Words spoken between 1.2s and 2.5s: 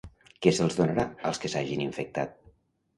als que s'hagin infectat?